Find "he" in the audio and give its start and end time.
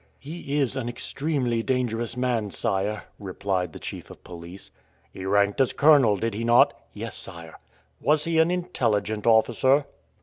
0.17-0.57, 5.11-5.27, 6.33-6.43, 8.23-8.39